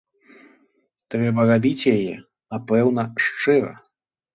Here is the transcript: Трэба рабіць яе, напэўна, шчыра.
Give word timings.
Трэба 1.15 1.45
рабіць 1.51 1.87
яе, 1.95 2.13
напэўна, 2.57 3.01
шчыра. 3.29 3.73